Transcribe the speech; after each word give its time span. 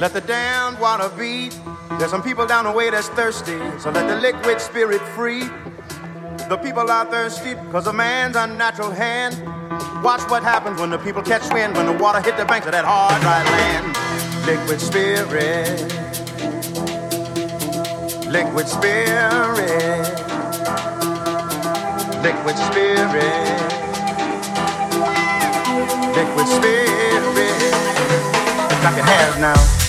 Let 0.00 0.14
the 0.14 0.22
damned 0.22 0.80
water 0.80 1.10
be. 1.14 1.50
There's 1.98 2.10
some 2.10 2.22
people 2.22 2.46
down 2.46 2.64
the 2.64 2.72
way 2.72 2.88
that's 2.88 3.10
thirsty, 3.10 3.58
so 3.78 3.90
let 3.90 4.08
the 4.08 4.16
liquid 4.16 4.58
spirit 4.58 5.02
free. 5.14 5.40
The 6.48 6.58
people 6.62 6.90
are 6.90 7.04
thirsty 7.04 7.52
because 7.52 7.86
of 7.86 7.94
man's 7.94 8.34
unnatural 8.34 8.92
hand. 8.92 9.36
Watch 10.02 10.22
what 10.30 10.42
happens 10.42 10.80
when 10.80 10.88
the 10.88 10.96
people 10.96 11.20
catch 11.20 11.52
wind, 11.52 11.76
when 11.76 11.84
the 11.84 11.92
water 11.92 12.22
hit 12.22 12.38
the 12.38 12.46
banks 12.46 12.64
of 12.64 12.72
that 12.72 12.86
hard, 12.86 13.20
dry 13.20 13.44
land. 13.44 13.94
Liquid 14.46 14.80
spirit. 14.80 15.84
Liquid 18.26 18.68
spirit. 18.68 20.00
Liquid 22.24 22.56
spirit. 22.56 23.60
Liquid 26.16 26.48
spirit. 26.48 27.74
Clap 28.80 28.96
your 28.96 29.04
hands 29.04 29.38
now. 29.38 29.79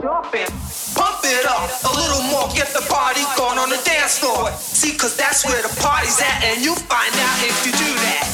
Drop 0.00 0.34
it. 0.34 0.48
Pump 0.94 1.20
it 1.24 1.44
up 1.46 1.70
a 1.84 1.92
little 1.96 2.22
more, 2.30 2.48
get 2.54 2.68
the 2.68 2.84
party 2.88 3.22
going 3.36 3.58
on 3.58 3.68
the 3.68 3.80
dance 3.84 4.18
floor. 4.18 4.50
See, 4.52 4.96
cause 4.96 5.16
that's 5.16 5.44
where 5.46 5.62
the 5.62 5.80
party's 5.80 6.20
at, 6.20 6.42
and 6.44 6.64
you'll 6.64 6.76
find 6.76 7.12
out 7.14 7.38
if 7.42 7.66
you 7.66 7.72
do 7.72 7.94
that. 8.00 8.31